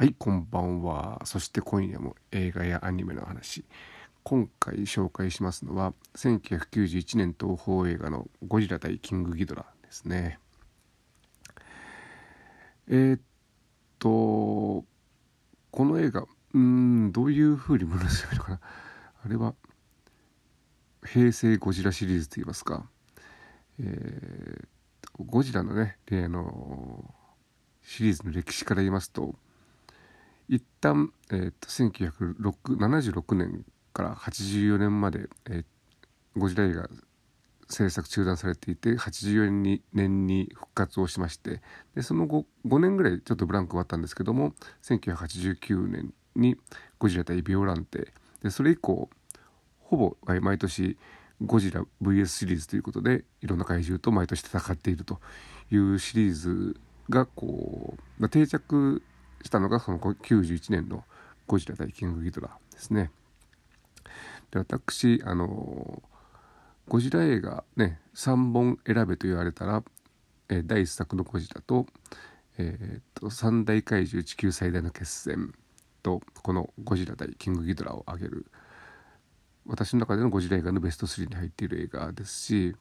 [0.00, 1.20] はいこんばんは。
[1.26, 3.66] そして今夜も映画やアニメの話。
[4.22, 10.38] 今回紹介しますのは1991年東宝映画の「ゴジラ対キングギドラ」ですね。
[12.86, 13.20] えー、っ
[13.98, 16.24] とこの映画
[16.54, 18.60] うんどういう風に物するのかな。
[19.22, 19.54] あれは
[21.04, 22.88] 平成ゴジラシリーズといいますか。
[23.78, 27.14] えー、ゴジラのねあの
[27.82, 29.36] シリーズの歴史から言いますと
[30.50, 35.64] 一旦、えーと、1976年から84年まで、えー、
[36.36, 36.88] ゴジラ映画
[37.68, 41.62] 制作中断されていて84年に年に復活をしまして
[41.94, 46.56] でその後5年ぐらいちょっとブランクがあったんですけども1989年に
[46.98, 49.08] 「ゴジラ対ビオランテ」でそれ以降
[49.78, 50.98] ほぼ毎年
[51.40, 55.20] ゴジラ VS シリーズということでいろんな怪獣と毎年戦っていると
[55.70, 56.76] いうシリーズ
[57.08, 59.00] がこうまあ定着
[59.42, 61.04] したのがその91年の
[61.46, 63.10] 「ゴジラ対キングギドラ」ですね。
[64.50, 66.02] で私あの
[66.88, 69.84] ゴジラ映画ね3本選べと言われたら、
[70.48, 71.86] えー、第1作の「ゴジラと」
[72.58, 75.54] えー、と三大怪獣地球最大の決戦
[76.02, 78.46] とこの「ゴジラ対キングギドラ」を挙げる
[79.66, 82.76] 私の中でのゴジラ映画のベスト3に入っている映画ですし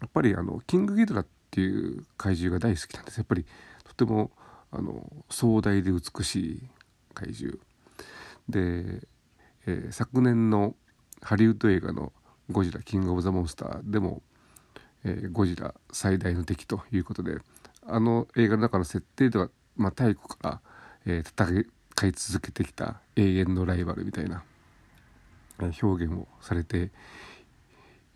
[0.00, 3.44] やっぱりあのキングギドラっていう怪獣が大好きなんですやっぱり
[3.84, 4.30] とても
[4.72, 6.62] あの壮大で美しい
[7.14, 7.58] 怪獣。
[8.48, 9.06] で、
[9.66, 10.74] えー、昨年の
[11.22, 12.12] ハリウッド映画の
[12.50, 14.22] 「ゴジラキング・オブ・ザ・モンスター」でも、
[15.04, 17.38] えー、ゴジラ最大の敵ということで
[17.86, 20.60] あの映画の中の設定では、まあ、太古から、
[21.06, 21.64] えー、
[22.02, 24.42] 戦い続けてきた永遠のライバルみたいな、
[25.58, 26.90] 表現をされてい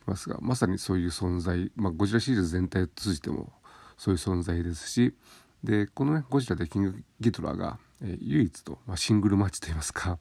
[0.06, 3.52] ますがまさにそういう存在、まあ、ゴジラシリーズ全体を通じても
[3.98, 5.14] そういう存在ですし
[5.64, 10.18] でこのねゴジラでキングギドラが、えー、唯一と、まあ、シングルマッチといいますか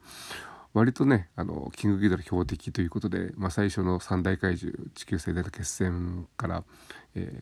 [0.73, 6.63] 割とねあのキングギドラ標的ということで、まあ、最初の三大怪獣地球最大の決戦から、
[7.15, 7.41] え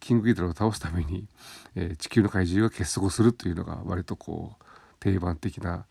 [0.00, 1.26] キングギドラを倒すために、
[1.74, 4.64] えー、地球の怪獣が結束するというのが割とこう
[4.98, 5.84] 定番的な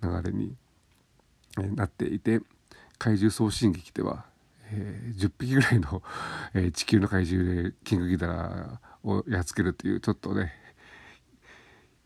[0.00, 0.54] 流れに、
[1.58, 2.40] えー、なっていて
[2.98, 4.26] 怪獣送信劇では、
[4.70, 6.02] えー、10匹ぐらいの、
[6.54, 10.63] え、地球の怪獣でキングギドラをやっつけるというちょっとね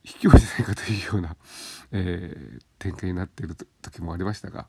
[0.08, 1.36] 卑怯じゃないかというような、
[1.92, 4.69] えー、展開になっている時もありましたが、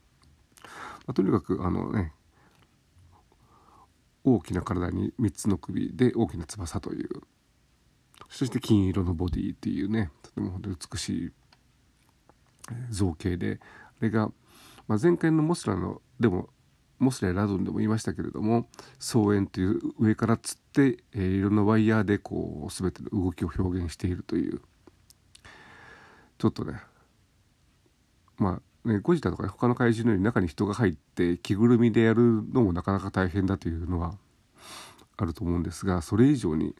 [0.63, 0.69] ま
[1.07, 2.13] あ、とにかくあのね
[4.25, 7.09] 大きな体に3つの首で大きな翼という
[8.29, 11.31] そして金色のボディっていうねとても本当に美しい
[12.89, 13.59] 造形で
[13.99, 14.31] あれが、
[14.87, 16.49] まあ、前回のモスラのでも
[16.99, 18.67] モスラやラドンでも言いましたけれども
[18.99, 24.61] 草園という上からつって、えー、いろんなワイヤーでこう全ての動きを表現しているという
[26.39, 26.79] ちょっとね
[28.37, 34.15] まあねゴジラとか他の怪獣のように中に人が入って着ぐるみでやるのもなかなか大変だというのは
[35.17, 36.73] あると思うんですがそれ以上に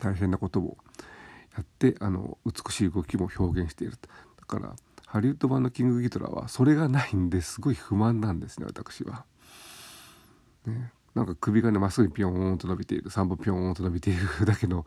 [0.00, 0.78] 大変なことを
[1.54, 4.08] やってあの美しい動きも表現していると。
[4.38, 4.74] だから
[5.06, 9.26] ハリウッド版のキングギドラはそれがないんですごい不満なんですね私は。
[10.64, 13.10] ね、なんか首がねまっすぐにピョーンと伸びている。
[13.10, 14.86] 3本ピョーンと伸びているだけの、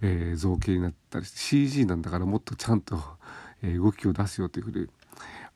[0.00, 2.98] えー、造形になったりして CG なんだからもっとちゃんと、
[3.62, 4.88] えー、動きを出すよというふうに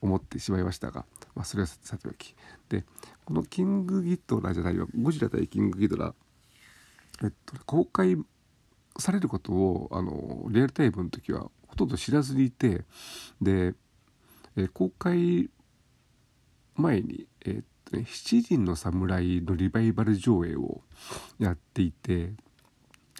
[0.00, 2.34] 思ってしまいましたが、まあ、それはさておき。
[2.68, 2.84] で
[3.24, 4.88] このキングギドラじゃないよ。
[5.00, 6.14] ゴジラ対キングギドラ、
[7.22, 8.16] えっと、公開
[8.98, 12.84] されることをあのリアルタイムの時はほとんど知らずにいて
[13.40, 13.74] で、
[14.56, 15.48] えー、公開
[16.74, 17.64] 前に、えー、
[18.04, 20.82] 七人の侍のリバイバル上映を
[21.38, 22.32] やっていて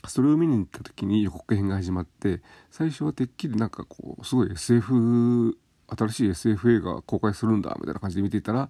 [0.07, 5.57] それを見に行った時に予告編が始まって最初はてっきりなんかこうすごい SF
[5.89, 8.69] 新しい SF 映画公開するんだみたいな感じで見ていたら、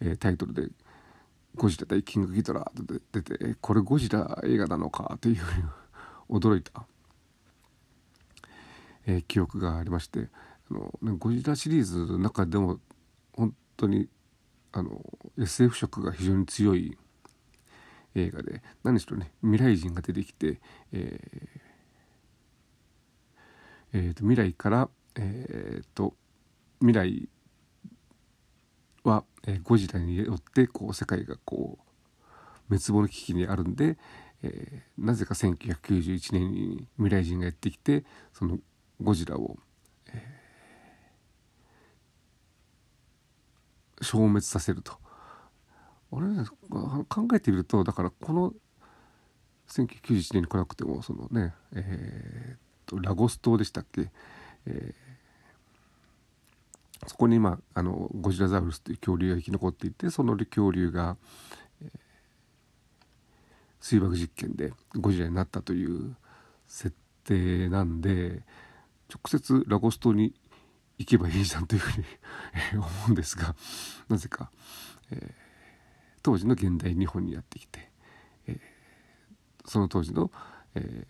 [0.00, 0.68] えー、タイトルで
[1.54, 5.68] 「ゴジラ対キングギドラ」って出てこれゴジラ映画なのかというふうに
[6.28, 6.86] 驚いた、
[9.06, 10.28] えー、記憶がありまして
[10.70, 10.74] あ
[11.04, 12.80] のゴジラシリーズの中でも
[13.32, 14.08] 本当に
[14.76, 15.00] あの
[15.38, 16.98] SF 色が非常に強い
[18.14, 20.60] 映画で何しろね未来人が出てきて、
[20.92, 21.66] えー
[23.94, 26.14] えーと、未来から、えーと、
[26.80, 27.28] 未来
[29.02, 33.96] は、えー、ゴジラによってこう世界がこう滅亡の危機にあるんで、
[34.42, 38.58] えー、なぜか1991年に未来人がやってきてその
[39.02, 39.56] ゴジラを
[44.06, 44.92] 消滅させると。
[46.10, 46.28] 俺
[46.70, 48.54] 考えてみるとだからこの
[49.68, 54.12] 1991年に来なくてもそのねえー、っとラゴス島でしたっけ、
[54.66, 54.94] え
[57.06, 61.16] そこに、まあ、あのゴジラザウルスという恐竜が生き残っていてその恐竜が、
[61.82, 61.90] えー、
[63.80, 66.16] 水爆実験でゴジラになったという
[66.66, 66.94] 設
[67.24, 68.42] 定なんで
[69.10, 70.34] 直接ラゴス島に
[70.98, 72.06] 行けばいいじゃんというふうに
[72.74, 73.54] 思うんですが
[74.08, 74.50] なぜか、
[75.10, 75.30] えー、
[76.22, 77.90] 当時の現代日本にやってきて、
[78.46, 78.58] えー、
[79.66, 80.30] その当時の、
[80.74, 81.06] え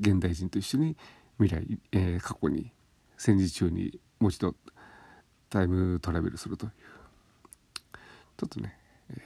[0.00, 0.96] ー、現代人と一緒に
[1.38, 2.72] 未来、え過去に
[3.16, 4.54] 戦時中にもう一度
[5.50, 6.72] タイムトラベルするという
[8.36, 8.78] ちょっとね、
[9.10, 9.16] え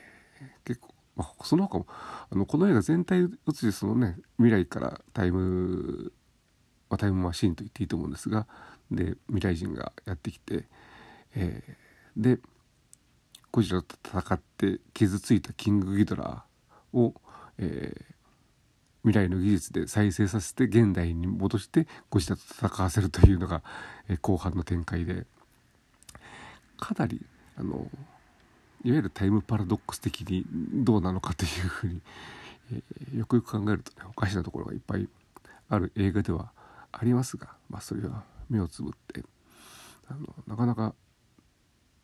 [0.64, 6.12] 結構まあ、その他もあのこの映画全体を映してそのね未来からタイム、
[6.98, 8.46] タイムマシーンと言っていいと思うんですが
[8.90, 10.64] で未来人がやってきて、
[11.34, 12.38] えー、で
[13.50, 16.44] ゴジラと戦って傷ついたキングギドラ
[16.92, 17.14] を、
[17.58, 18.04] えー、
[19.08, 23.62] 未来の技術で再生させて現代に戻してゴジラと戦わせるというのが、
[24.08, 25.26] えー、後半の展開で
[26.78, 27.24] かなり
[27.56, 27.88] あの
[28.84, 30.44] いわゆるタイムパラドックス的に
[30.84, 32.00] どうなのかというふうに、
[32.72, 35.08] えー、よくよく考えるとねおかしなところがいっぱい
[35.68, 36.52] ある映画では
[36.92, 39.22] ありますが、まあ、それは目をつぶって
[40.08, 40.94] あのなかなか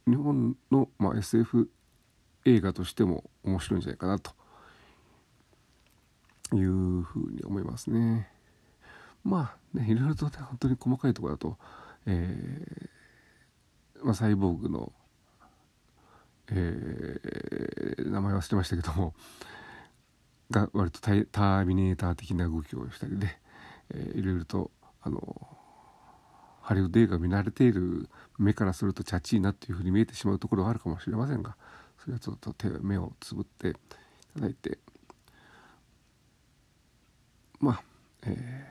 [0.07, 1.71] 日本の、まあ、SF
[2.45, 4.33] 映画としても面白いんじゃないかなと
[6.55, 8.29] いうふうに思いますね。
[9.25, 11.57] まあねいろいろとね本当に細かいところだと、
[12.07, 14.93] えーまあ、サイボーグの
[16.51, 19.15] えー、名前忘れましたけども
[20.51, 23.39] が割とターミネーター的な動きをしたりで、
[23.95, 25.21] えー、いろいろとあの
[26.63, 31.57] ハリウッド映画見慣れている目からするとチャチいなっていうふうに見えてしまうところがあるかもしれませんが
[31.99, 33.73] それはちょっと手目をつぶってい
[34.35, 34.79] ただいて。
[37.63, 37.83] まあ
[38.25, 38.67] え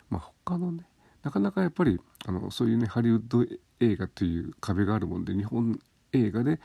[0.00, 0.84] ー、まあ他のね
[1.22, 3.44] なかなかやっぱりあのそういうねハリウッド
[3.80, 5.78] 映画という壁があるもんで日本
[6.12, 6.60] 映画で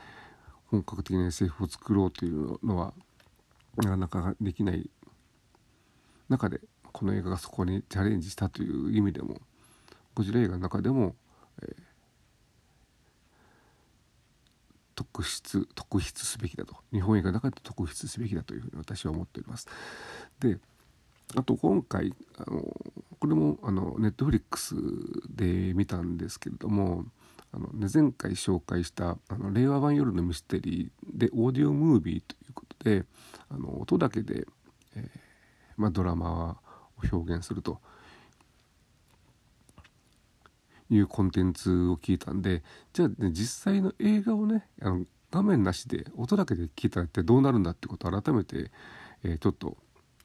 [0.66, 2.94] 本格的な SF を作ろうというのは
[3.76, 4.90] なかなかできない
[6.28, 9.40] 中でこの映画がそこにチャレンジしたという意味でも
[10.14, 11.14] ゴジラ映画の中でも、
[11.62, 11.72] えー、
[14.94, 19.68] 特筆特筆すべきだと日本映画の中で特筆すべきだというふうに私は思っております。
[20.40, 20.58] で
[21.34, 22.62] あと今回あの
[23.18, 24.74] これもあのネットフリックス
[25.30, 27.06] で見たんですけれども
[27.52, 33.04] あの、ね、前回紹介したあの令和版夜のミステリーでオーディオムービーということで
[33.48, 34.46] あの音だけで、
[34.96, 35.08] えー、
[35.76, 36.58] まあ、ドラマ
[36.98, 37.80] を表現すると
[40.94, 42.62] いうコンテンツを聞いたんで
[42.92, 48.70] じゃあ、ね、実際の映画をねあの画面なしで音だけで聞いたらってどうなるんだってことを改めて、
[49.24, 49.76] えー、ちょっと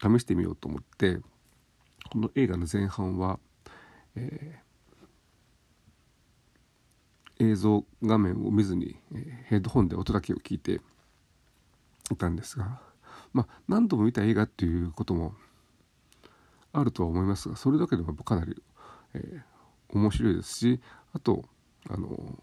[0.02, 1.20] 試してみようと思って
[2.12, 3.38] この映画の前半は、
[4.16, 4.62] え
[7.40, 10.80] 映像画面を見ずに、えヘッドホンで音だけを聞いて
[12.12, 12.80] いたんですが、
[13.34, 15.34] まあ、何度も見た映画っていうことも
[16.72, 18.56] あるとは思いますがそれだけでもかなり、
[19.14, 19.42] えー、
[19.90, 20.80] 面白いですし
[21.14, 21.46] あと
[21.90, 22.42] あの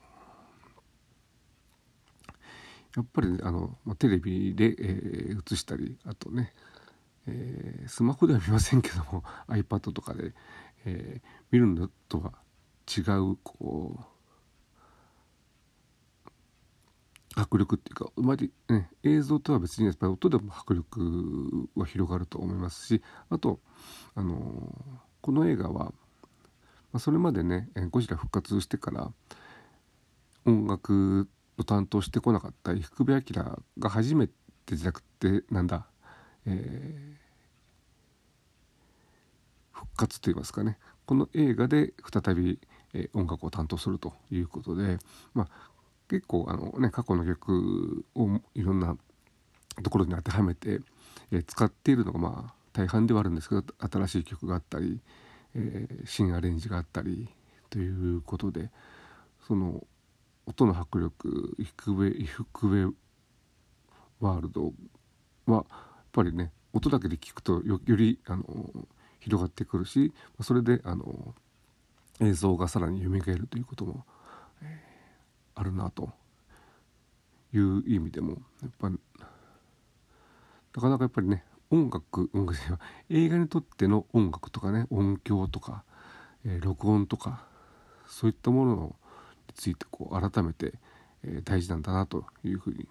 [2.97, 6.53] やっぱり、ね、あの、テレビで、えー、映したりあとね、
[7.27, 10.33] えー、スマホでは見ませんけども iPad とかで、
[10.85, 12.33] えー、見るのとは
[12.97, 13.01] 違
[13.33, 14.05] うこう
[17.37, 23.59] 迫力っていうかまり、ね、映像とは別にやっぱり音でも迫力は広がると思いますしあと、
[24.15, 24.73] あの、
[25.21, 25.93] この映画は、
[26.95, 29.11] まあ、それまでねゴジラ復活してから
[30.47, 33.21] 音楽を担当してこなかった伊福部明
[33.81, 34.29] が初め
[34.65, 35.87] てじゃなくてなんだ、
[36.47, 37.17] えー、
[39.73, 42.61] 復活といいますかねこの映画で再び、
[42.95, 44.99] えー、音楽を担当するということで、
[45.35, 45.71] まあ、
[46.09, 48.97] 結構あの、ね、過去の曲をいろんな
[49.83, 50.79] ところに当てはめて、
[51.33, 55.01] えー、使っているのがまあ大半ではあるんですけど新しい曲があったり、
[55.55, 57.29] えー、新アレンジがあったり
[57.71, 58.71] ということで
[59.47, 59.85] その
[60.47, 62.95] 音の迫力低上低上
[64.21, 64.73] ワールド
[65.47, 65.65] はやっ
[66.13, 68.45] ぱりね音だけで聞くとよりあの
[69.21, 71.35] 広がってくるしそれであの
[72.21, 74.05] 映像がさらに蘇るということも
[75.55, 76.11] あるなと
[77.53, 78.99] いう意味でもやっぱな
[80.81, 82.57] かなかやっぱりね音楽音楽
[83.09, 84.87] 映画にとっての音楽とかね。
[84.91, 85.85] 音響とか、
[86.45, 87.45] えー、録音とか
[88.07, 88.97] そういったもの
[89.49, 90.75] についてこう改めて、
[91.23, 92.89] えー、大事なんだなというふうに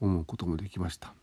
[0.00, 1.14] 思うこともできました。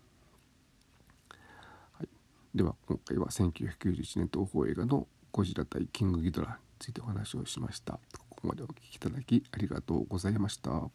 [1.93, 2.07] はい、
[2.55, 7.99] では今回は1991年東宝映画の「ゴジラ対キングギドラについてお話をしました。
[8.29, 10.89] ここまでお聞きいただきありがとうございました。